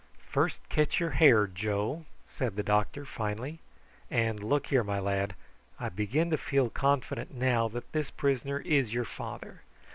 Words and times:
"First 0.31 0.67
catch 0.67 0.99
your 0.99 1.11
hare, 1.11 1.45
Joe!" 1.45 2.05
said 2.27 2.55
the 2.55 2.63
doctor 2.63 3.05
finally. 3.05 3.59
"And 4.09 4.43
look 4.43 4.65
here, 4.73 4.83
my 4.83 4.97
lad; 4.97 5.35
I 5.79 5.89
begin 5.89 6.31
to 6.31 6.37
feel 6.39 6.71
confident 6.71 7.31
now 7.35 7.67
that 7.67 7.91
this 7.91 8.09
prisoner 8.09 8.57
is 8.57 8.93
your 8.95 9.05
father. 9.05 9.61